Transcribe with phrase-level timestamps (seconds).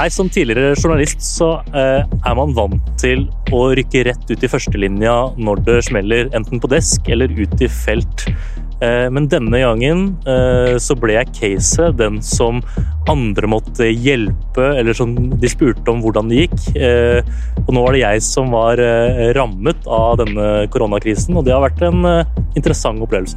[0.00, 4.48] Nei, Som tidligere journalist så eh, er man vant til å rykke rett ut i
[4.48, 8.24] førstelinja når det smeller, enten på desk eller ut i felt.
[8.80, 12.62] Eh, men denne gangen eh, så ble jeg caset, den som
[13.12, 16.58] andre måtte hjelpe, eller som de spurte om hvordan det gikk.
[16.80, 17.20] Eh,
[17.66, 21.66] og nå var det jeg som var eh, rammet av denne koronakrisen, og det har
[21.68, 23.36] vært en eh, interessant opplevelse.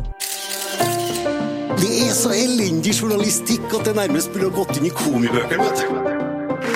[1.76, 5.60] Det er så elendig journalistikk at det nærmest burde gått inn i komibøkene.
[5.68, 6.23] vet du.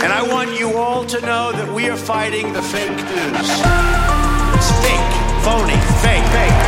[0.03, 3.49] And I want you all to know that we are fighting the fake news.
[4.57, 6.59] It's fake, phony, fake, fake.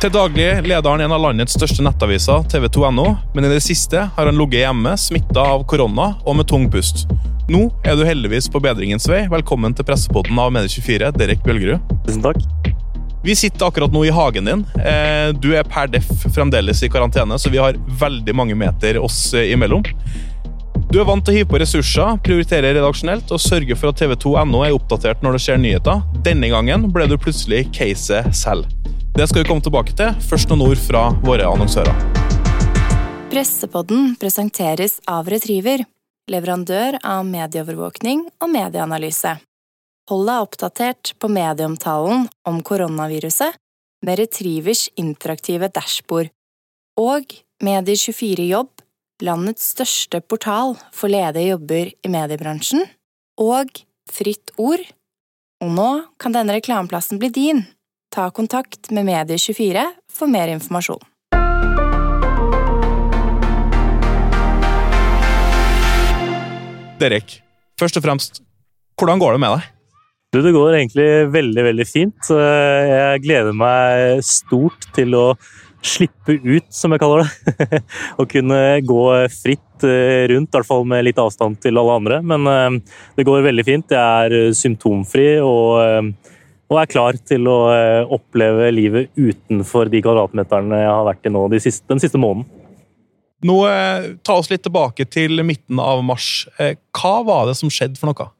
[0.00, 4.30] Til daglig leder han en av landets største nettaviser, tv2.no, men i det siste har
[4.30, 7.04] han ligget hjemme, smitta av korona og med tung pust.
[7.52, 9.26] Nå er du heldigvis på bedringens vei.
[9.28, 11.98] Velkommen til pressepodden av Medie24, Derek Bjølgerud.
[12.06, 12.57] Tusen takk.
[13.28, 14.60] Vi sitter akkurat nå i hagen din.
[14.80, 19.34] Eh, Du er per def fremdeles i karantene, så vi har veldig mange meter oss
[19.34, 19.82] eh, imellom.
[20.88, 24.62] Du er vant til å hive på ressurser, prioritere redaksjonelt og sørge for at tv2.no
[24.64, 26.00] er oppdatert når det skjer nyheter.
[26.24, 28.64] Denne gangen ble du plutselig caset selv.
[29.12, 30.14] Det skal vi komme tilbake til.
[30.30, 31.92] Først noen ord fra våre annonsører.
[33.28, 35.84] Pressepodden presenteres av Retriever,
[36.32, 39.36] leverandør av medieovervåkning og medieanalyse.
[40.08, 43.58] Hold deg oppdatert på medieomtalen om koronaviruset
[44.06, 46.30] med Retrievers interaktive dashbord.
[46.96, 48.70] Og Medie24jobb,
[49.20, 52.86] landets største portal for ledige jobber i mediebransjen.
[53.36, 54.80] Og Fritt Ord.
[55.60, 57.64] Og nå kan denne reklameplassen bli din.
[58.08, 61.04] Ta kontakt med Medie24 for mer informasjon.
[66.98, 67.42] Derek,
[67.76, 68.40] først og fremst,
[68.96, 69.74] hvordan går det med deg?
[70.28, 72.28] Du, det går egentlig veldig, veldig fint.
[72.28, 75.22] Jeg gleder meg stort til å
[75.80, 77.80] slippe ut, som jeg kaller det.
[78.20, 82.20] Å kunne gå fritt eh, rundt, i hvert fall med litt avstand til alle andre.
[82.20, 83.96] Men eh, det går veldig fint.
[83.96, 86.12] Jeg er eh, symptomfri og,
[86.68, 87.58] og er klar til å
[88.18, 92.44] oppleve livet utenfor de kvadratmeterne jeg har vært i nå de siste, den siste måneden.
[93.48, 93.62] Nå,
[94.26, 96.48] Ta oss litt tilbake til midten av mars.
[96.98, 98.34] Hva var det som skjedde for noe?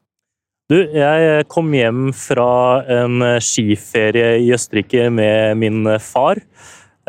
[0.69, 6.37] Du, jeg kom hjem fra en skiferie i Østerrike med min far.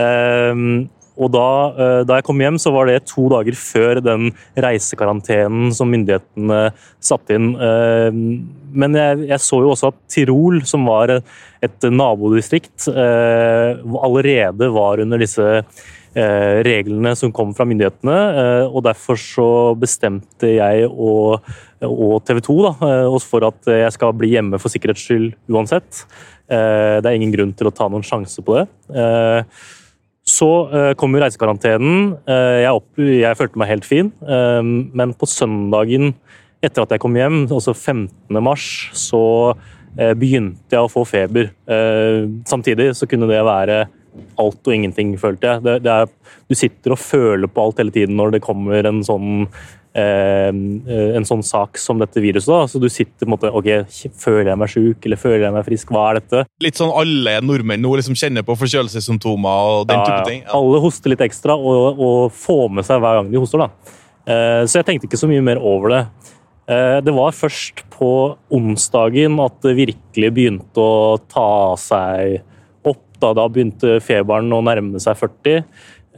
[0.01, 0.89] Ehm,
[1.21, 5.75] og da, eh, da jeg kom hjem, så var det to dager før den reisekarantenen
[5.77, 6.73] som myndighetene
[7.05, 7.53] satte inn.
[7.61, 8.25] Ehm,
[8.73, 15.05] men jeg, jeg så jo også at Tirol, som var et nabodistrikt, eh, allerede var
[15.05, 15.49] under disse
[16.17, 18.21] eh, reglene som kom fra myndighetene.
[18.73, 21.45] og Derfor så bestemte jeg og,
[21.87, 22.73] og TV 2 da,
[23.09, 26.05] også oss for at jeg skal bli hjemme for sikkerhets skyld uansett.
[26.51, 28.67] Eh, det er ingen grunn til å ta noen sjanse på det.
[28.93, 29.43] Eh,
[30.31, 32.15] så eh, kom jo reisekarantenen.
[32.29, 34.11] Eh, jeg, opp, jeg følte meg helt fin.
[34.21, 36.13] Eh, men på søndagen
[36.61, 38.37] etter at jeg kom hjem, altså 15.
[38.45, 39.23] mars, så
[39.97, 41.53] eh, begynte jeg å få feber.
[41.71, 43.85] Eh, samtidig så kunne det være
[44.41, 45.65] alt og ingenting, følte jeg.
[45.65, 46.11] Det, det er,
[46.51, 51.25] du sitter og føler på alt hele tiden når det kommer en sånn eh, en
[51.27, 52.47] sånn sak som dette viruset.
[52.47, 53.87] da, så Du sitter på en måte ok,
[54.17, 55.89] Føler jeg meg sjuk eller føler jeg meg frisk?
[55.91, 56.45] Hva er dette?
[56.63, 60.43] Litt sånn alle nordmenn nå liksom kjenner på forkjølelsessymptomer og den Ja, type ting.
[60.47, 60.53] Ja.
[60.61, 63.59] Alle hoster litt ekstra og, og får med seg hver gang de hoster.
[63.59, 63.71] da.
[64.31, 66.03] Eh, Så jeg tenkte ikke så mye mer over det.
[66.71, 68.13] Eh, Det var først på
[68.53, 72.43] onsdagen at det virkelig begynte å ta seg
[72.87, 73.03] opp.
[73.21, 75.63] Da, da begynte feberen å nærme seg 40, eh,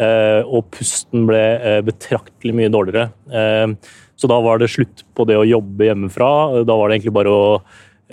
[0.01, 3.11] og pusten ble eh, betraktelig mye dårligere.
[3.29, 3.75] Eh,
[4.17, 6.63] Så da var det slutt på det å jobbe hjemmefra.
[6.63, 7.47] Da var det egentlig bare å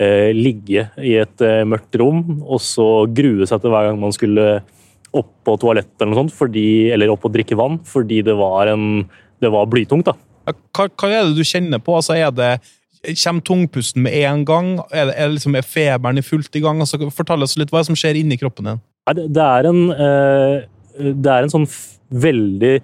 [0.00, 4.14] eh, ligge i et eh, mørkt rom og så grue seg til hver gang man
[4.16, 4.62] skulle
[5.10, 8.70] opp på toalettet eller noe sånt, fordi, eller opp og drikke vann, fordi det var,
[8.70, 9.06] en,
[9.42, 10.06] det var blytungt.
[10.10, 10.14] da.
[10.50, 11.96] Hva, hva er det du kjenner på?
[11.98, 12.52] Altså, er det,
[13.00, 14.74] Kommer tungpusten med en gang?
[14.92, 16.82] Er, det, er, det liksom, er feberen i fullt i gang?
[16.84, 18.82] Altså, fortell oss litt hva er det som skjer inni kroppen din.
[19.16, 20.66] Det, det, er en, eh,
[21.00, 21.68] det er en sånn
[22.10, 22.74] veldig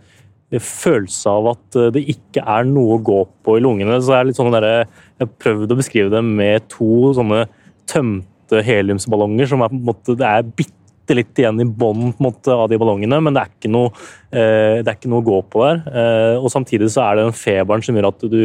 [0.63, 3.99] følelse av at eh, det ikke er noe å gå på i lungene.
[4.01, 4.87] Så det litt sånn der,
[5.17, 7.47] Jeg har prøvd å beskrive det med to sånne
[7.91, 12.67] tømte heliumsballonger som er på en måte, det er bitte litt igjen i bånn av
[12.71, 13.93] de ballongene, men det er ikke noe,
[14.31, 15.83] eh, det er ikke noe å gå på der.
[15.87, 18.41] Eh, og Samtidig så er det den feberen som gjør at du,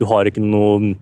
[0.00, 0.94] du har ikke noe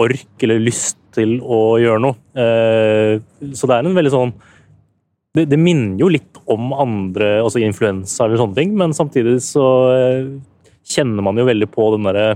[0.00, 2.18] ork eller lyst til å gjøre noe.
[2.34, 3.22] Eh,
[3.54, 4.34] så det er en veldig sånn
[5.34, 9.66] det, det minner jo litt om andre, altså influensa eller sånne ting, men samtidig så
[9.94, 10.28] eh,
[10.94, 12.28] kjenner man jo veldig på den derre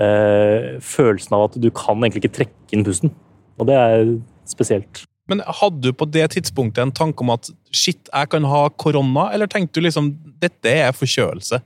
[0.00, 3.12] eh, følelsen av at du kan egentlig ikke trekke inn pusten.
[3.58, 4.12] Og det er
[4.48, 5.04] spesielt.
[5.28, 9.28] Men Hadde du på det tidspunktet en tanke om at shit, jeg kan ha korona,
[9.34, 11.60] eller tenkte du liksom dette er forkjølelse?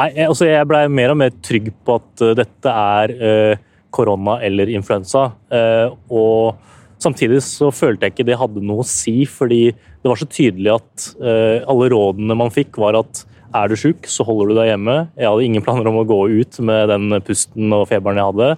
[0.00, 3.66] Nei, jeg, altså jeg blei mer og mer trygg på at uh, dette er uh,
[3.92, 5.30] korona eller influensa.
[5.52, 10.20] Uh, og samtidig så følte jeg ikke det hadde noe å si, fordi det var
[10.20, 13.24] så tydelig at alle rådene man fikk, var at
[13.56, 14.96] er du sjuk, så holder du deg hjemme.
[15.16, 18.48] Jeg hadde ingen planer om å gå ut med den pusten og feberen jeg hadde.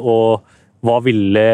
[0.00, 0.46] og
[0.86, 1.46] hva ville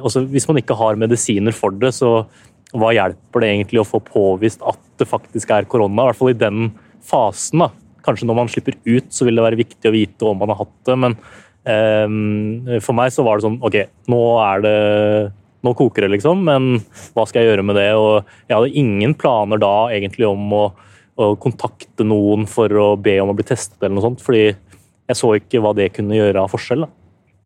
[0.00, 2.24] altså Hvis man ikke har medisiner for det, så
[2.72, 6.06] hva hjelper det egentlig å få påvist at det faktisk er korona?
[6.06, 6.70] I hvert fall i den
[7.04, 7.66] fasen.
[7.66, 7.68] da.
[8.02, 10.64] Kanskje når man slipper ut, så vil det være viktig å vite om man har
[10.64, 11.18] hatt det, men
[11.62, 13.76] for meg så var det sånn OK,
[14.10, 14.78] nå er det
[15.62, 16.80] nå koker det, liksom, men
[17.14, 17.90] hva skal jeg gjøre med det?
[17.94, 20.64] Og jeg hadde ingen planer da egentlig om å,
[21.22, 25.18] å kontakte noen for å be om å bli testet, eller noe sånt, fordi jeg
[25.18, 26.84] så ikke hva det kunne gjøre av forskjell.
[26.86, 26.90] da.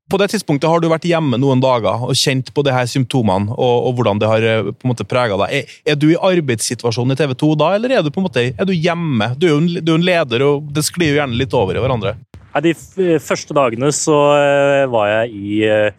[0.06, 3.50] På det tidspunktet har du vært hjemme noen dager og kjent på de her symptomene
[3.50, 5.54] og, og hvordan det har eh, på en måte prega deg.
[5.56, 8.44] Er, er, du i arbeidssituasjonen i TV 2 da, eller er du på en måte,
[8.54, 9.32] er du hjemme?
[9.34, 11.74] Du er jo en, du er en leder, og det sklir jo gjerne litt over
[11.74, 12.14] i hverandre.
[12.64, 12.72] De
[13.20, 15.96] første dagene så eh, var jeg i eh,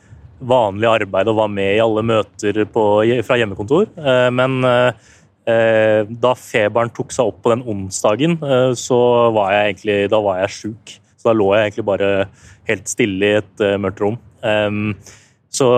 [0.48, 2.84] vanlig arbeid og var med i alle møter på,
[3.26, 3.90] fra hjemmekontor.
[4.30, 4.62] Men
[6.22, 8.36] da feberen tok seg opp på den onsdagen,
[8.78, 9.00] så
[9.34, 10.94] var jeg egentlig da var jeg sjuk.
[11.18, 12.12] Så da lå jeg egentlig bare
[12.70, 14.20] helt stille i et mørkt rom.
[15.50, 15.72] Så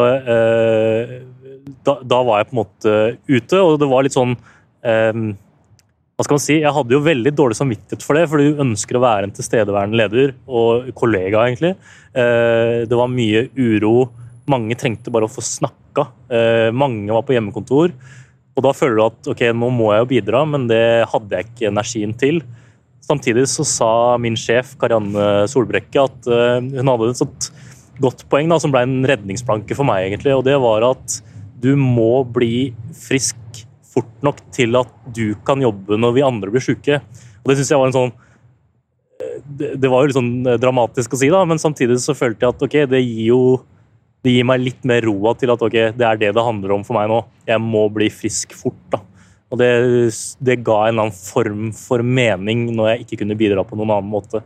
[1.87, 2.97] da, da, var jeg på en måte
[3.29, 4.35] ute, og det var litt sånn
[6.19, 8.98] hva skal man si, Jeg hadde jo veldig dårlig samvittighet for det, fordi du ønsker
[9.00, 11.77] å være en tilstedeværende leder og kollega, egentlig.
[12.12, 14.10] Uh, det var mye uro.
[14.51, 16.10] Mange trengte bare å få snakka.
[16.75, 17.94] Mange var på hjemmekontor.
[18.57, 21.48] Og da føler du at ok, nå må jeg jo bidra, men det hadde jeg
[21.48, 22.42] ikke energien til.
[23.06, 23.92] Samtidig så sa
[24.22, 27.50] min sjef Karianne Solbrekke at uh, hun hadde et
[28.04, 31.19] godt poeng da, som ble en redningsplanke for meg, egentlig, og det var at
[31.60, 33.63] du må bli frisk
[33.94, 37.01] fort nok til at du kan jobbe når vi andre blir syke.
[37.41, 38.13] Og det syns jeg var en sånn
[39.24, 42.45] eh, det, var jo litt sånn eh, dramatisk å si, da, men samtidig så følte
[42.45, 43.41] jeg at ok, det gir jo
[44.25, 46.81] det gir meg litt mer roa til at ok, det er det det handler om
[46.83, 47.21] for meg nå.
[47.47, 48.81] Jeg må bli frisk fort.
[48.91, 49.00] da.
[49.50, 49.69] Og det,
[50.44, 54.12] det, ga en annen form for mening når jeg ikke kunne bidra på noen annen
[54.12, 54.44] måte.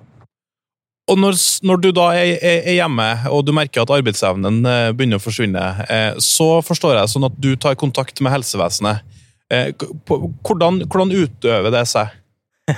[1.09, 1.35] Og når,
[1.65, 5.65] når du da er, er, hjemme og du merker at arbeidsevnen eh, begynner å forsvinne,
[6.21, 9.01] så forstår jeg sånn at du tar kontakt med helsevesenet.
[9.53, 9.69] Eh,
[10.49, 12.15] hvordan, hvordan utøver det seg?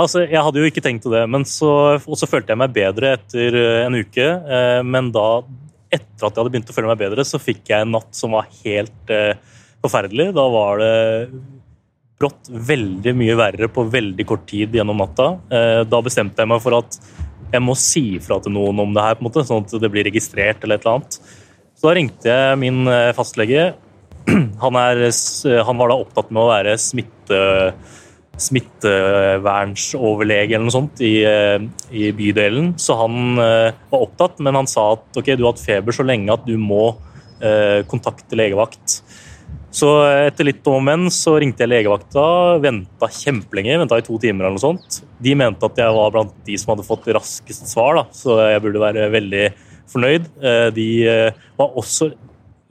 [0.00, 3.58] altså, jeg hadde jo ikke tenkt det, men så, så følte jeg meg bedre etter
[3.86, 4.28] en uke.
[4.84, 5.28] Men da,
[5.88, 8.36] etter at jeg hadde begynt å føle meg bedre, så fikk jeg en natt som
[8.36, 9.14] var helt
[9.84, 10.32] forferdelig.
[10.36, 10.94] Da var det
[12.20, 15.34] brått veldig mye verre på veldig kort tid gjennom natta.
[15.50, 16.98] Eh, da bestemte jeg meg for at
[17.52, 19.90] jeg må si ifra til noen om det her, på en måte, sånn at det
[19.92, 20.62] blir registrert.
[20.62, 21.18] eller et eller annet.
[21.74, 23.72] Så da ringte jeg min eh, fastlege.
[24.64, 24.96] Han, er,
[25.66, 27.40] han var da opptatt med å være smitte,
[28.40, 31.60] smittevernsoverlege eller noe sånt i, eh,
[31.92, 32.72] i, bydelen.
[32.80, 36.32] Så han var opptatt, men han sa at ok, du har hatt feber så lenge
[36.32, 36.96] at du må
[37.90, 39.02] kontakte legevakt.
[39.74, 42.24] Så etter litt om og men så ringte jeg legevakta,
[42.62, 45.00] venta kjempelenge, venta i to timer eller noe sånt.
[45.18, 48.62] De mente at jeg var blant de som hadde fått raskest svar, da, så jeg
[48.62, 49.48] burde være veldig
[49.90, 50.28] fornøyd.
[50.38, 52.12] Eh, de eh, var også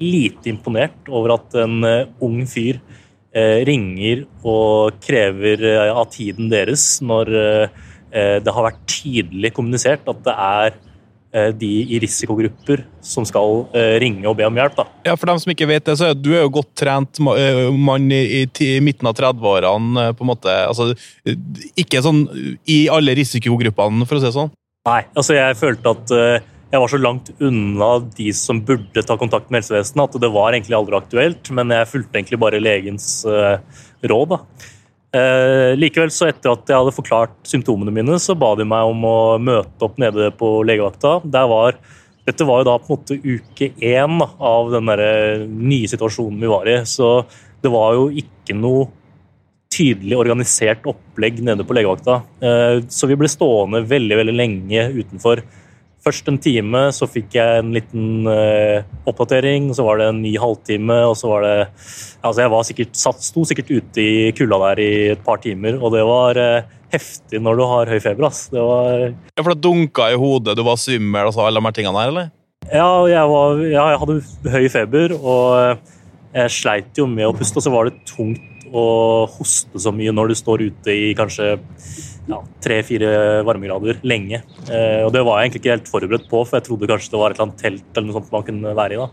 [0.03, 2.81] lite imponert over at en eh, ung fyr
[3.33, 7.31] ringer og krever av tiden deres når
[8.13, 10.75] det har vært tydelig kommunisert at det er
[11.33, 14.75] Eh, de i risikogrupper som skal eh, ringe og be om hjelp.
[14.77, 14.83] Da.
[15.07, 17.61] Ja, For dem som ikke vet det, så er du er jo godt trent eh,
[17.73, 20.11] mann i, i midten av 30-årene.
[20.13, 20.91] på en måte, altså,
[21.73, 22.27] Ikke sånn
[22.69, 24.53] i alle risikogruppene, for å si det sånn?
[24.85, 26.13] Nei, altså jeg følte at
[26.73, 30.55] jeg var så langt unna de som burde ta kontakt med helsevesenet at det var
[30.55, 31.51] egentlig aldri aktuelt.
[31.53, 33.09] Men jeg fulgte egentlig bare legens
[34.01, 34.33] råd.
[34.33, 34.39] da.
[35.13, 39.03] Uh, likevel, så etter at jeg hadde forklart symptomene mine, så ba de meg om
[39.05, 41.19] å møte opp nede på legevakta.
[41.29, 41.77] Var,
[42.25, 46.49] dette var jo da på en måte uke én av den der nye situasjonen vi
[46.49, 46.79] var i.
[46.89, 47.27] Så
[47.61, 48.89] det var jo ikke noe
[49.73, 52.23] tydelig organisert opplegg nede på legevakta.
[52.41, 55.45] Uh, så vi ble stående veldig, veldig lenge utenfor.
[56.03, 59.69] Først en time, så fikk jeg en liten uh, oppdatering.
[59.75, 61.57] Så var det en ny halvtime, og så var det
[62.23, 65.75] Altså, jeg var sikkert, satt, sto sikkert ute i kulda der i et par timer,
[65.79, 68.27] og det var uh, heftig når du har høy feber.
[68.29, 68.45] ass.
[68.53, 71.67] Det var Ja, For det dunka i hodet, du var svimmel og så alle de
[71.67, 72.31] her tingene der, eller?
[72.71, 75.93] Ja, jeg, var, ja, jeg hadde høy feber, og eh,
[76.37, 78.85] jeg sleit jo med å puste, og så var det tungt å
[79.29, 81.57] hoste så mye når du står ute i kanskje
[82.63, 84.41] tre-fire varmegrader lenge.
[84.69, 87.21] Eh, og det var jeg egentlig ikke helt forberedt på, for jeg trodde kanskje det
[87.21, 89.01] var et eller annet telt eller noe sånt man kunne være i.
[89.01, 89.09] da.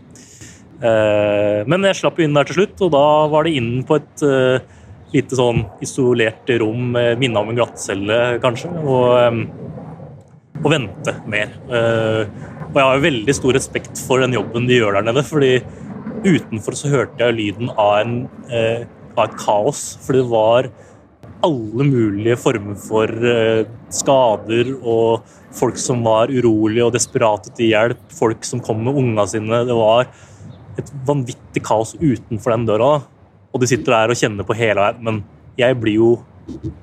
[0.81, 3.99] Eh, men jeg slapp jo inn der til slutt, og da var det inn på
[3.99, 4.79] et, eh,
[5.11, 8.71] lite sånn isolert rom, minne om en glattcelle, kanskje.
[8.79, 9.71] Og, eh,
[10.61, 11.51] og vente mer.
[11.69, 12.25] Eh,
[12.71, 15.23] og jeg har jo veldig stor respekt for den jobben de gjør der nede.
[15.27, 15.61] fordi
[16.23, 18.85] utenfor så hørte jeg lyden av, en, eh,
[19.17, 19.97] av et kaos.
[20.05, 20.69] For det var
[21.45, 28.03] alle mulige former for eh, skader og folk som var urolige og desperate til hjelp.
[28.15, 29.63] Folk som kom med unga sine.
[29.67, 30.09] Det var
[30.79, 32.91] et vanvittig kaos utenfor den døra.
[33.51, 35.01] Og de sitter der og kjenner på hele veien.
[35.03, 35.23] Men
[35.59, 36.11] jeg blir jo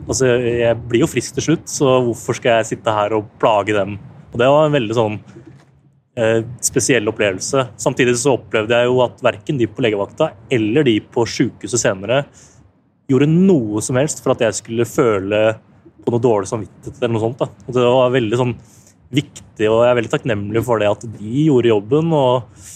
[0.07, 3.75] altså jeg blir jo frisk til slutt, så hvorfor skal jeg sitte her og plage
[3.77, 3.99] dem?
[4.33, 5.17] Og Det var en veldig sånn
[6.19, 7.67] eh, spesiell opplevelse.
[7.81, 12.23] Samtidig så opplevde jeg jo at verken de på legevakta eller de på sykehuset senere
[13.09, 15.43] gjorde noe som helst for at jeg skulle føle
[16.05, 17.41] på noe dårlig samvittighet eller noe sånt.
[17.41, 17.49] Da.
[17.67, 18.57] Og det var veldig sånn
[19.15, 22.67] viktig, og jeg er veldig takknemlig for det at de gjorde jobben, og,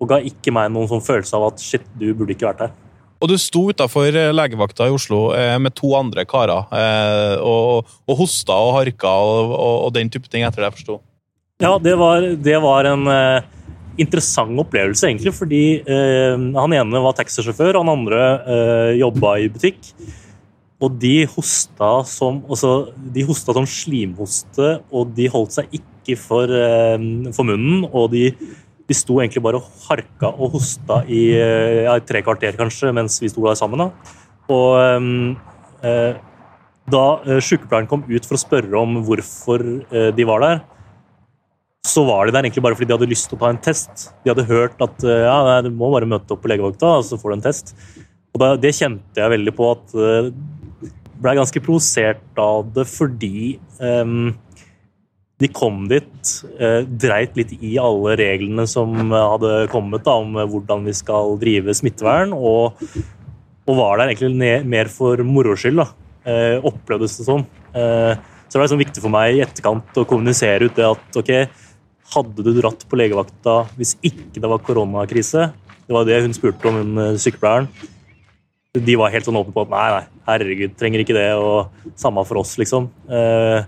[0.00, 2.74] og ga ikke meg noen sånn følelse av at shit, du burde ikke vært her.
[3.22, 8.18] Og du sto utafor legevakta i Oslo eh, med to andre karer eh, og, og
[8.18, 10.98] hosta og harka og, og, og den type ting, etter det jeg forsto.
[11.62, 13.51] Ja, det var, det var en eh,
[14.00, 19.92] interessant opplevelse, egentlig, fordi eh, han ene var taxisjåfør, han andre eh, jobba i butikk.
[20.82, 26.50] Og de hosta som, altså, de hosta som slimhoste, og de holdt seg ikke for,
[26.50, 26.98] eh,
[27.36, 27.84] for munnen.
[27.92, 28.24] Og de,
[28.88, 33.20] de sto egentlig bare og harka og hosta i, eh, ja, tre kvarter, kanskje, mens
[33.22, 33.84] vi sto der sammen.
[33.84, 34.18] Da.
[34.50, 35.06] Og eh,
[35.86, 36.20] eh,
[36.92, 40.64] da eh, sykepleieren kom ut for å spørre om hvorfor de var der,
[41.82, 44.06] så var de der egentlig bare fordi de hadde lyst til å ta en test.
[44.22, 47.06] De hadde hørt at eh, ja, nei, du må bare møte opp på legevakta, og
[47.08, 47.74] så får du en test.
[48.32, 50.30] Og da, Det kjente jeg veldig på at uh,
[51.22, 54.30] ble ganske provosert av det fordi um,
[55.42, 60.86] de kom dit, uh, dreit litt i alle reglene som hadde kommet da, om hvordan
[60.86, 62.78] vi skal drive smittevern, og,
[63.66, 65.82] og var der egentlig ned, mer for moro skyld.
[66.22, 67.42] Uh, opplevdes det sånn.
[67.74, 68.14] Uh,
[68.46, 71.30] så det var liksom viktig for meg i etterkant å kommunisere ut det at ok,
[72.12, 75.50] hadde du dratt på legevakta hvis ikke det var koronakrise?
[75.86, 77.68] Det var det hun spurte om, hun eh, sykepleieren.
[78.72, 82.24] De var helt sånn åpne på at nei, nei, herregud, trenger ikke det, og samme
[82.24, 82.88] for oss, liksom.
[83.04, 83.66] Eh,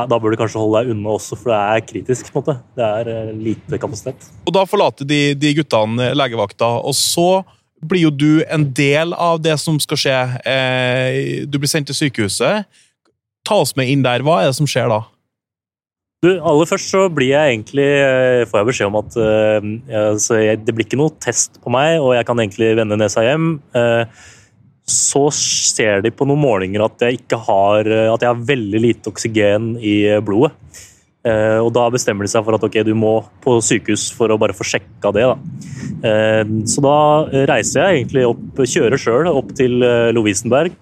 [0.00, 2.32] da bør du kanskje holde deg unna også, for det er kritisk.
[2.32, 2.56] på en måte.
[2.78, 4.26] Det er eh, lite kapasitet.
[4.48, 7.44] Og da forlater de, de guttene legevakta, og så
[7.80, 10.16] blir jo du en del av det som skal skje.
[11.48, 12.66] Du blir sendt til sykehuset.
[13.46, 14.20] Ta oss med inn der.
[14.20, 14.98] Hva er det som skjer da?
[16.20, 19.68] Du, aller først så blir jeg egentlig, eh, får jeg beskjed om at eh,
[20.10, 23.24] altså, jeg, det blir ikke noe test på meg, og jeg kan egentlig vende nesa
[23.24, 23.54] hjem.
[23.72, 24.04] Uh,
[24.84, 29.08] så ser de på noen målinger at jeg ikke har at jeg har veldig lite
[29.08, 29.94] oksygen i
[30.26, 30.52] blodet.
[31.24, 34.36] Uh, og da bestemmer de seg for at ok, du må på sykehus for å
[34.40, 35.24] bare få sjekka det.
[35.24, 36.04] Da.
[36.68, 36.98] Så da
[37.48, 39.80] reiser jeg egentlig opp, kjører sjøl opp til
[40.16, 40.76] Lovisenberg.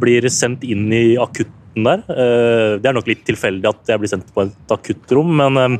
[0.00, 1.04] Blir sendt inn i
[1.78, 2.02] akutten der.
[2.10, 5.78] Eh, det er nok litt tilfeldig at jeg blir sendt på et akuttrom, men eh,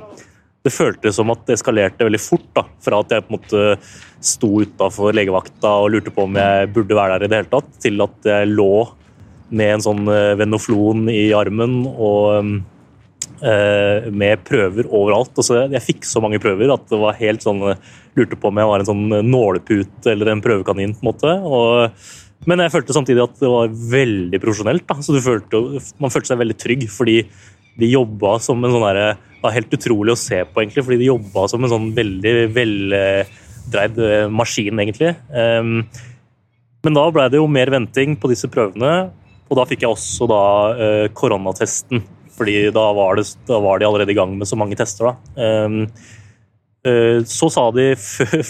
[0.65, 2.49] det føltes som at det eskalerte veldig fort.
[2.55, 3.79] da, Fra at jeg på en måte
[4.21, 7.71] sto utafor legevakta og lurte på om jeg burde være der i det hele tatt,
[7.81, 8.89] til at jeg lå
[9.51, 12.65] med en sånn eh, venoflon i armen og
[13.39, 15.31] med prøver overalt.
[15.39, 17.61] Altså, jeg fikk så mange prøver at det var helt sånn
[18.19, 20.97] Lurte på om jeg var en sånn nålepute eller en prøvekanin.
[20.97, 21.35] på en måte.
[21.47, 22.09] Og,
[22.49, 24.87] men jeg følte samtidig at det var veldig profesjonelt.
[24.89, 25.61] da, så følte,
[26.01, 27.21] Man følte seg veldig trygg, fordi
[27.79, 30.99] de jobba som en sånn derre Det var helt utrolig å se på, egentlig, fordi
[31.03, 35.13] de jobba som en sånn veldig veldreid eh, maskin, egentlig.
[35.31, 35.85] Ehm,
[36.83, 39.13] men da ble det jo mer venting på disse prøvene,
[39.47, 40.43] og da fikk jeg også da
[40.75, 42.03] eh, koronatesten.
[42.35, 45.13] Fordi da var, det, da var de allerede i gang med så mange tester.
[45.13, 45.45] da.
[45.47, 45.81] Ehm,
[46.83, 47.93] eh, så sa de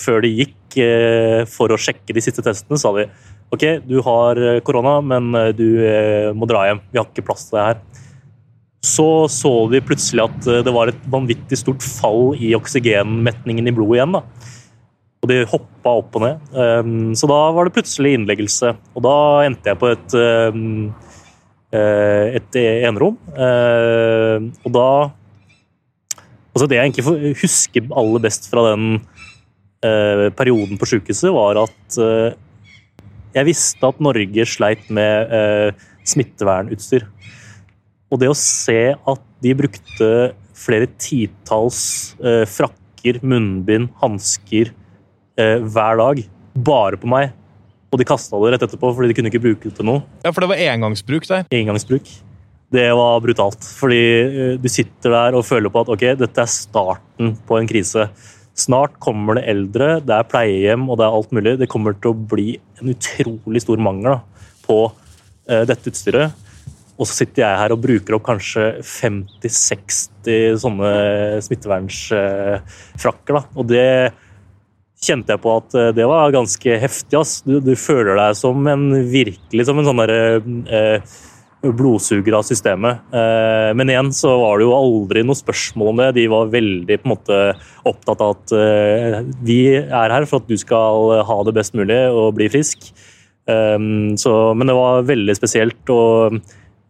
[0.07, 0.57] før de gikk
[1.50, 3.09] for å sjekke de siste testene, sa de
[3.55, 6.83] ok, du har eh, korona, men eh, du eh, må dra hjem.
[6.93, 8.05] Vi har ikke plass til deg her.
[8.88, 13.99] Så så vi plutselig at det var et vanvittig stort fall i oksygenmetningen i blodet
[13.99, 14.14] igjen.
[14.14, 14.23] da.
[15.19, 16.50] Og de hoppa opp og ned.
[16.55, 18.71] Um, så da var det plutselig innleggelse.
[18.95, 19.14] Og da
[19.49, 20.93] endte jeg på et, um,
[21.75, 23.19] eh, et enerom.
[23.35, 24.90] Eh, og da
[26.59, 28.97] Altså det jeg egentlig husker aller best fra den
[30.35, 31.99] perioden på sykehuset, var at
[33.38, 37.07] jeg visste at Norge sleit med eh, smittevernutstyr.
[38.09, 40.11] Og det å se at de brukte
[40.59, 41.80] flere titalls
[42.18, 44.73] eh, frakker, munnbind, hansker
[45.38, 46.23] eh, hver dag,
[46.59, 47.35] bare på meg,
[47.92, 50.33] og de kasta det rett etterpå fordi de kunne ikke bruke det til noe, Ja,
[50.35, 51.47] For det var engangsbruk der.
[51.54, 52.09] engangsbruk,
[52.75, 53.62] det var brutalt.
[53.78, 57.71] Fordi eh, du sitter der og føler på at ok, dette er starten på en
[57.71, 58.09] krise.
[58.58, 61.54] Snart kommer det eldre, det er pleiehjem og det er alt mulig.
[61.60, 62.48] Det kommer til å bli
[62.80, 64.78] en utrolig stor mangel da, på
[65.46, 66.46] eh, dette utstyret.
[66.98, 70.90] Og så sitter jeg her og bruker opp kanskje 50-60 sånne
[71.46, 73.38] smittevernsfrakker.
[73.38, 73.44] Da.
[73.54, 73.86] Og det
[74.98, 77.20] kjente jeg på at eh, det var ganske heftig.
[77.20, 77.38] Ass.
[77.46, 81.18] Du, du føler deg som en virkelig som en sånn derre eh,
[81.62, 83.02] blodsuger av systemet.
[83.12, 86.12] Eh, men igjen så var det jo aldri noe spørsmål om det.
[86.20, 87.38] De var veldig på en måte
[87.88, 91.98] opptatt av at eh, vi er her for at du skal ha det best mulig
[92.12, 92.90] og bli frisk.
[93.50, 93.78] Eh,
[94.22, 95.82] så, men det var veldig spesielt.
[95.90, 96.38] og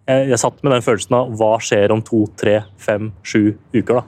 [0.09, 4.01] jeg, jeg satt med den følelsen av hva skjer om to, tre, fem, sju uker,
[4.01, 4.07] da.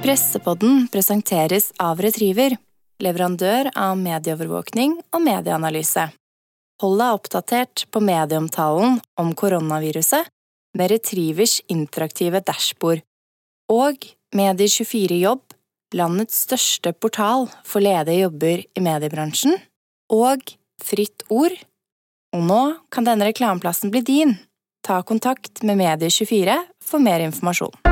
[0.00, 2.56] Pressepodden presenteres av Retriever
[3.04, 6.08] leverandør av medieovervåkning og medieanalyse.
[6.80, 10.30] Hold deg oppdatert på medieomtalen om koronaviruset
[10.78, 13.02] med Retrivers interaktive dashbord.
[13.70, 15.42] Og Medier24 Jobb,
[15.94, 19.58] landets største portal for ledige jobber i mediebransjen.
[20.10, 21.54] Og Fritt Ord.
[22.34, 22.62] Og nå
[22.94, 24.36] kan denne reklameplassen bli din.
[24.86, 27.89] Ta kontakt med Medie24 for mer informasjon.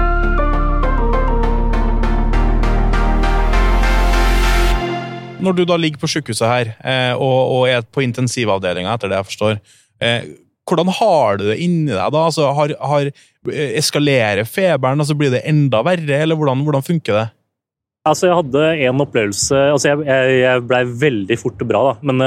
[5.38, 9.20] Når du da ligger på sykehuset her eh, og, og, er på intensivavdelinga, etter det
[9.20, 9.58] jeg forstår,
[10.02, 10.30] eh,
[10.68, 12.24] hvordan har du det inni deg da?
[12.26, 13.10] Altså, har, har,
[13.52, 14.98] eh, eskalerer feberen?
[14.98, 17.26] Altså, blir det enda verre, eller hvordan, hvordan funker det?
[18.08, 22.24] Altså, jeg hadde en opplevelse altså Jeg, jeg, jeg blei veldig fort bra, da, men,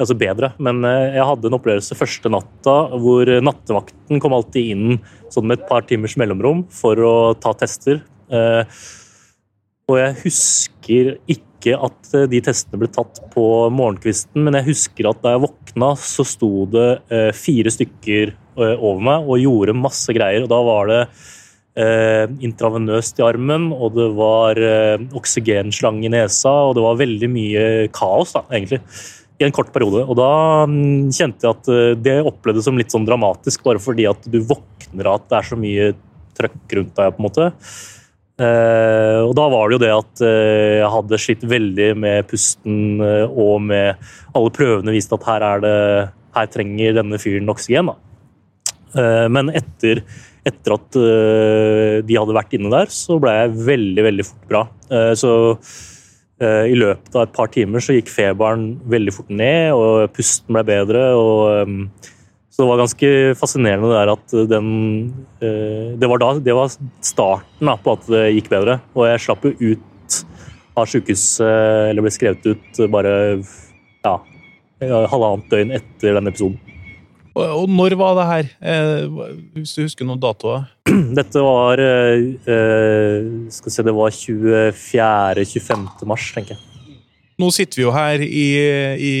[0.00, 0.50] altså bedre.
[0.62, 5.02] Men jeg hadde en opplevelse første natta hvor nattevakten kom alltid inn
[5.34, 8.00] sånn med et par timers mellomrom for å ta tester.
[9.88, 14.70] Og jeg husker ikke ikke at eh, de testene ble tatt på morgenkvisten, men jeg
[14.70, 19.42] husker at da jeg våkna, så sto det eh, fire stykker eh, over meg og
[19.42, 20.46] gjorde masse greier.
[20.46, 21.02] og Da var det
[21.78, 24.58] intravenøst i armen, og det var
[25.14, 27.60] oksygenslange i nesa, og det var veldig mye
[27.94, 28.80] kaos, da, egentlig
[29.38, 30.00] i en kort periode.
[30.02, 30.32] Og da
[30.66, 35.06] mm, kjente jeg at det opplevdes som litt sånn dramatisk, bare fordi at du våkner
[35.06, 35.86] av at det er så mye
[36.40, 37.14] trøkk rundt deg.
[37.14, 37.48] på en måte.
[38.38, 43.00] Uh, og da var det jo det at uh, jeg hadde slitt veldig med pusten
[43.02, 43.98] uh, og med
[44.30, 45.72] Alle prøvene viste at her, er det,
[46.36, 47.90] her trenger denne fyren oksygen.
[48.94, 50.00] men etter,
[50.46, 50.96] etter at
[52.06, 54.62] de hadde vært inne der, så ble jeg veldig, veldig fort bra.
[55.18, 55.32] så
[56.38, 60.64] i løpet av et par timer så gikk feberen veldig fort ned, og pusten ble
[60.70, 61.04] bedre.
[61.18, 61.82] og
[62.58, 64.70] så det var ganske fascinerende det der at den
[65.38, 66.72] eh, Det var, da, det var
[67.06, 68.80] starten da, på at det gikk bedre.
[68.98, 70.16] Og jeg slapp jo ut
[70.74, 71.46] av sykehuset,
[71.92, 74.16] eller ble skrevet ut bare ja,
[74.82, 76.58] halvannet døgn etter den episoden.
[77.38, 79.06] Og når var det her, eh,
[79.54, 80.66] hvis du husker noen datoer?
[81.20, 85.86] Dette var Skal vi se, det var 24.-25.
[86.10, 86.67] mars, tenker jeg.
[87.38, 88.46] Nå sitter vi jo her i,
[88.98, 89.12] i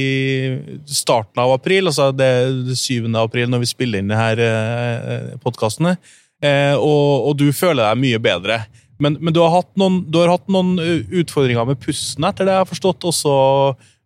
[0.90, 3.06] starten av april, altså det er 7.
[3.20, 5.94] april når vi spiller inn her eh, podkastene,
[6.42, 8.56] eh, og, og, du føler deg mye bedre.
[8.98, 12.56] Men, men du, har noen, du, har hatt noen, eh, utfordringer med pusten, etter det
[12.56, 13.36] jeg har forstått, også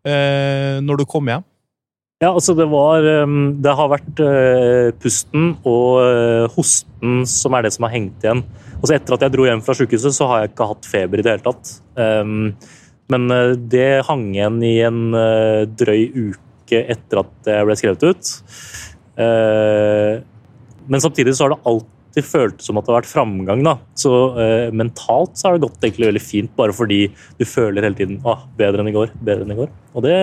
[0.05, 1.49] eh, når du kom hjem?
[2.23, 4.21] Ja, altså det var Det har vært
[5.03, 8.45] pusten og hosten som er det som har hengt igjen.
[8.77, 11.25] Altså etter at jeg dro hjem fra sykehuset, så har jeg ikke hatt feber i
[11.27, 11.73] det hele tatt.
[13.11, 18.07] Men eh, det hang igjen i en eh, drøy uke etter at jeg ble skrevet
[18.07, 18.35] ut.
[19.21, 20.21] Eh,
[20.89, 23.61] men samtidig så har det alltid føltes som at det har vært framgang.
[23.67, 23.77] Da.
[23.99, 24.11] Så
[24.77, 27.07] mentalt så har det gått egentlig veldig fint, bare fordi
[27.39, 29.71] du føler hele tiden ah, bedre enn i går, bedre enn i går.
[29.95, 30.17] Og det,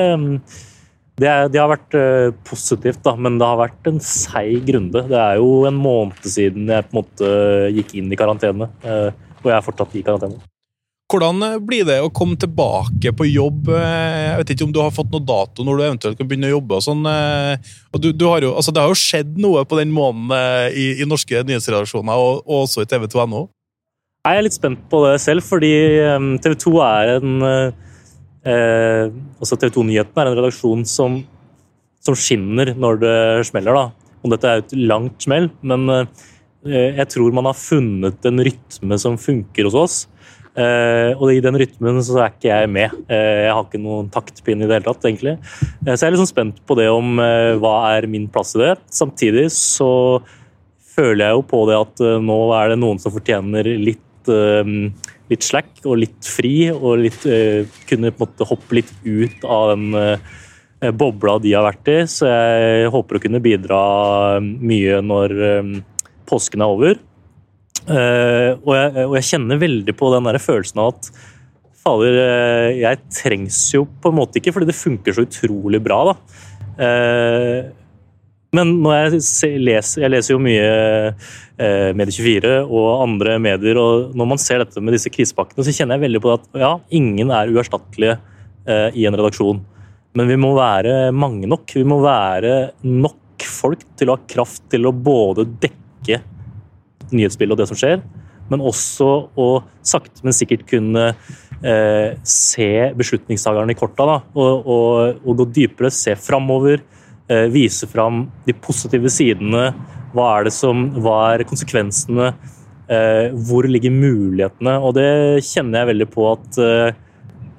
[1.23, 1.97] det, det har vært
[2.45, 5.05] positivt, da, men det har vært en seig runde.
[5.09, 7.33] Det er jo en måned siden jeg på en måte
[7.79, 10.43] gikk inn i karantene, og jeg er fortsatt i karantene.
[11.09, 13.71] Hvordan eh, blir det å komme tilbake på jobb?
[13.73, 16.51] Eh, jeg vet ikke om du har fått noe dato når du eventuelt kan begynne
[16.51, 16.77] å jobbe.
[16.77, 17.01] og sånn.
[17.09, 20.75] Eh, og du, du har jo, altså Det har jo skjedd noe på den måneden
[20.77, 23.47] i, i norske nyhetsredaksjoner, og, og også i TV2.no?
[24.27, 25.71] Jeg er litt spent på det selv, fordi
[26.43, 31.17] TV 2 er en eh, altså TV 2 Nyhetene er en redaksjon som,
[32.03, 33.17] som, skinner når det
[33.49, 33.79] smeller.
[33.79, 34.13] da.
[34.21, 36.05] Og dette er et langt smell, men eh,
[36.69, 39.99] jeg tror man har funnet en rytme som funker hos oss
[40.59, 42.95] Uh, og i den rytmen så er ikke jeg med.
[43.07, 45.37] Uh, jeg har ikke noen taktpinn i det hele tatt, egentlig.
[45.85, 47.21] Uh, så jeg er litt sånn spent på det om
[47.61, 48.73] hva er min plass i det.
[48.91, 49.91] Samtidig så
[50.97, 54.31] føler jeg jo på det at nå er det noen som fortjener litt,
[55.31, 57.23] litt slack og litt fri, og litt,
[57.87, 61.97] kunne på en måte hoppe litt ut av den bobla de har vært i.
[62.11, 63.79] Så jeg håper å kunne bidra
[64.43, 65.37] mye når
[66.27, 66.99] påsken er over.
[67.89, 71.11] Eh, og, jeg, og jeg kjenner veldig på den der følelsen av at
[71.79, 75.99] fader, eh, jeg trengs jo på en måte ikke, fordi det funker så utrolig bra.
[76.11, 76.15] da.
[76.85, 77.75] Eh,
[78.55, 80.69] men når jeg leser, jeg leser jo mye
[81.13, 85.99] eh, Medie24 og andre medier, og når man ser dette med disse krisepakkene, så kjenner
[85.99, 88.17] jeg veldig på at ja, ingen er uerstattelige
[88.65, 89.61] eh, i en redaksjon.
[90.17, 91.69] Men vi må være mange nok.
[91.77, 96.17] Vi må være nok folk til å ha kraft til å både dekke
[97.15, 98.03] nyhetsbildet og det som skjer,
[98.49, 99.47] men også å
[99.85, 104.07] sakte, men sikkert kunne eh, se beslutningstakerne i korta.
[104.09, 106.81] Da, og, og, og gå dypere, se framover,
[107.29, 109.69] eh, vise fram de positive sidene.
[110.15, 112.31] Hva er det som Hva er konsekvensene?
[112.89, 114.79] Eh, hvor ligger mulighetene?
[114.81, 115.09] Og det
[115.45, 116.97] kjenner jeg veldig på at eh,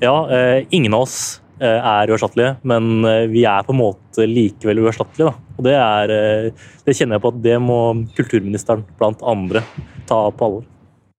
[0.03, 1.21] ja, eh, ingen av oss
[1.69, 5.31] er uerstattelige, men eh, vi er på en måte likevel uerstattelige.
[5.31, 5.57] Da.
[5.59, 7.81] Og det, er, eh, det kjenner jeg på at det må
[8.17, 9.65] kulturministeren blant andre
[10.09, 10.69] ta på alvor.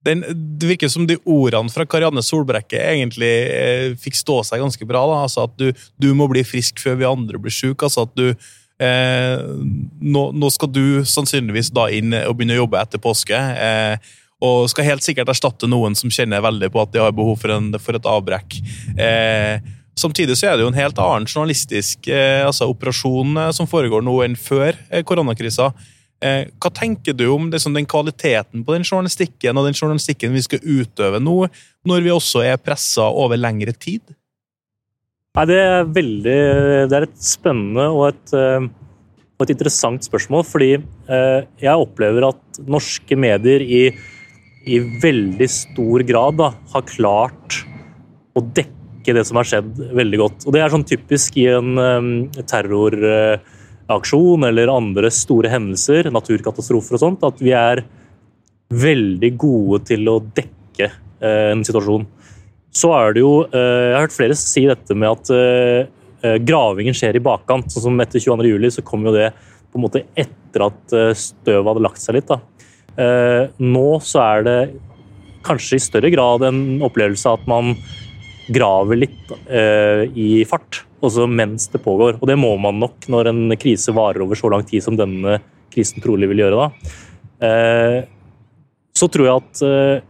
[0.01, 0.23] Den,
[0.57, 5.03] det virker som de ordene fra Karianne Solbrekke egentlig eh, fikk stå seg ganske bra.
[5.11, 5.19] Da.
[5.27, 5.69] Altså At du,
[6.01, 7.85] du må bli frisk før vi andre blir syke.
[7.85, 12.81] Altså at du eh, nå, nå skal du sannsynligvis da inn og begynne å jobbe
[12.81, 13.37] etter påske.
[13.37, 17.37] Eh, og skal helt sikkert erstatte noen som kjenner veldig på at de har behov
[17.43, 18.57] for, en, for et avbrekk.
[18.97, 19.61] Eh,
[19.99, 24.05] samtidig så er det jo en helt annen journalistisk eh, altså operasjon eh, som foregår
[24.05, 25.71] nå enn før eh, koronakrisa.
[26.21, 30.43] Eh, hva tenker du om liksom, den kvaliteten på den journalistikken og den journalistikken vi
[30.45, 31.37] skal utøve nå,
[31.87, 34.03] når vi også er pressa over lengre tid?
[35.31, 36.39] Nei, det er veldig
[36.91, 38.67] Det er et spennende og et, eh,
[39.39, 43.81] og et interessant spørsmål, fordi eh, jeg opplever at norske medier i,
[44.67, 47.63] i veldig stor grad da, har klart
[48.37, 48.80] å dekke
[49.15, 50.45] det som har skjedd, veldig godt.
[50.45, 52.11] Og Det er sånn typisk i en um,
[52.49, 57.83] terroraksjon eller andre store hendelser, naturkatastrofer og sånt, at vi er
[58.71, 62.05] veldig gode til å dekke uh, en situasjon.
[62.71, 65.89] Så er det jo uh, Jeg har hørt flere si dette med at eh,
[66.23, 67.71] eh, gravingen skjer i bakkant.
[67.71, 68.47] sånn som Etter 22.
[68.47, 69.31] juli så kom jo det
[69.71, 72.31] på en måte etter at eh, støvet hadde lagt seg litt.
[72.31, 72.39] da.
[72.99, 74.59] Eh, Nå så er det
[75.45, 77.73] kanskje i større grad en opplevelse av at man
[78.51, 82.19] graver litt eh, i fart, også mens det pågår.
[82.19, 85.39] Og det må man nok når en krise varer over så lang tid som denne
[85.71, 86.67] krisen trolig vil gjøre.
[86.67, 86.97] da.
[87.47, 87.99] Eh,
[88.97, 90.07] så tror jeg at eh,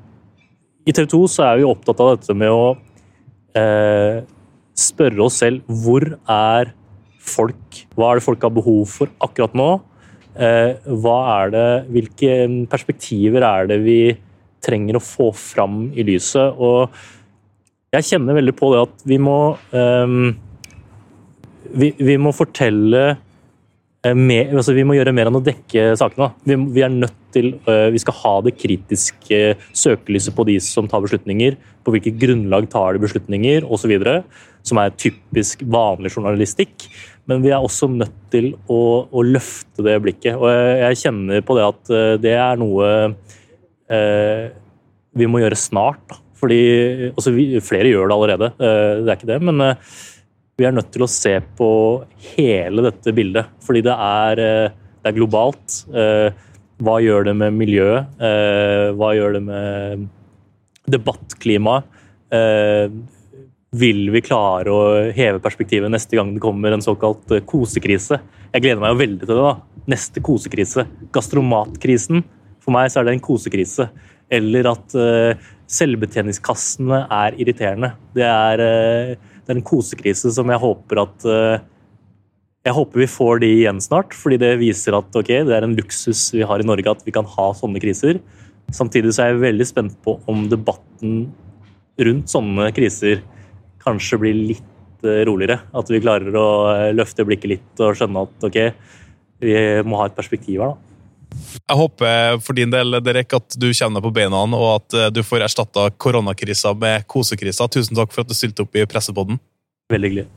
[0.89, 2.73] i TV 2 så er vi opptatt av dette med å
[3.57, 4.23] eh,
[4.77, 6.73] spørre oss selv hvor er
[7.21, 7.83] folk?
[7.95, 9.69] Hva er det folk har behov for akkurat nå?
[10.31, 10.73] Eh,
[11.03, 12.35] hva er det, hvilke
[12.71, 14.01] perspektiver er det vi
[14.63, 16.57] trenger å få fram i lyset?
[16.57, 16.89] Og
[17.91, 19.37] jeg kjenner veldig på det at vi må
[19.75, 20.31] um,
[21.75, 26.31] vi, vi må fortelle uh, mer, altså vi må gjøre mer enn å dekke sakene.
[26.47, 29.41] Vi, vi er nødt til, uh, vi skal ha det kritiske
[29.83, 33.93] søkelyset på de som tar beslutninger, på hvilket grunnlag tar de beslutninger osv.,
[34.67, 36.87] som er typisk vanlig journalistikk.
[37.29, 40.35] Men vi er også nødt til å, å løfte det blikket.
[40.37, 42.89] Og jeg, jeg kjenner på det at eh, det er noe
[43.91, 44.43] uh,
[45.17, 46.03] vi må gjøre snart.
[46.09, 46.19] Da.
[46.41, 46.61] Fordi
[47.11, 49.39] altså vi, Flere gjør det allerede, eh, det er ikke det.
[49.45, 49.91] Men eh,
[50.57, 51.69] vi er nødt til å se på
[52.33, 53.53] hele dette bildet.
[53.65, 55.77] Fordi det er, eh, det er globalt.
[56.81, 58.21] Hva gjør det med miljøet?
[58.97, 60.05] Hva gjør det med
[60.89, 61.85] debattklimaet?
[63.81, 64.81] Vil vi klare å
[65.13, 68.17] heve perspektivet neste gang det kommer en såkalt kosekrise?
[68.49, 69.45] Jeg gleder meg jo veldig til det.
[69.45, 69.83] da.
[69.93, 70.87] Neste kosekrise.
[71.13, 72.25] Gastromatkrisen.
[72.61, 73.89] For meg så er det en kosekrise.
[74.33, 74.97] Eller at
[75.71, 77.93] selvbetjeningskassene er irriterende.
[78.15, 81.67] Det er, eh, det er en kosekrise som jeg håper at eh,
[82.67, 85.77] jeg håper vi får de igjen snart, fordi det viser at okay, det er en
[85.77, 88.19] luksus vi har i Norge at vi kan ha sånne kriser.
[88.71, 91.31] Samtidig så er jeg veldig spent på om debatten
[92.01, 93.23] rundt sånne kriser
[93.81, 95.63] kanskje blir litt eh, roligere.
[95.73, 96.47] At vi klarer å
[96.93, 98.61] løfte blikket litt og skjønne at ok,
[99.41, 99.57] vi
[99.87, 100.75] må ha et perspektiv her.
[100.75, 100.90] da.
[101.31, 105.09] Jeg håper for din del Derek, at du kommer deg på beina og at eh,
[105.13, 107.69] du får erstatta koronakrisa med kosekrisa.
[107.71, 109.39] Tusen takk for at du stilte opp i Pressepodden.
[109.91, 110.27] Veldig hyggelig.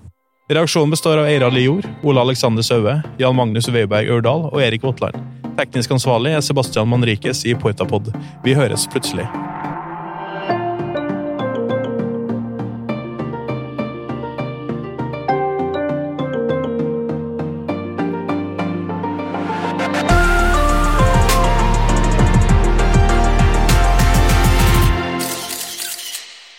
[0.52, 5.16] Reaksjonen består av Eira Lijord, Ole Alexander Saue, Jan Magnus Weiberg Ørdal og Erik Våtland.
[5.56, 8.12] Teknisk ansvarlig er Sebastian Manrikes i Portapod.
[8.44, 9.24] Vi høres plutselig.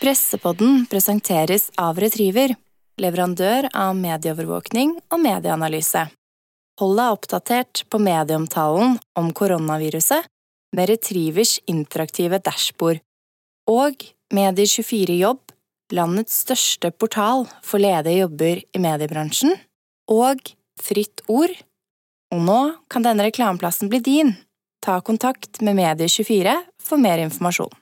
[0.06, 2.52] Pressepodden presenteres av Retriever,
[3.02, 6.04] leverandør av medieovervåkning og medieanalyse.
[6.78, 10.28] Hold deg oppdatert på medieomtalen om koronaviruset
[10.78, 13.00] med Retrivers interaktive dashbord.
[13.66, 15.42] Og Medier24 Jobb,
[15.98, 19.56] landets største portal for ledige jobber i mediebransjen.
[20.06, 20.52] Og
[20.86, 21.56] Fritt Ord.
[22.30, 22.60] Og nå
[22.94, 24.36] kan denne reklameplassen bli din.
[24.86, 26.60] Ta kontakt med Medier24
[26.92, 27.74] for mer informasjon.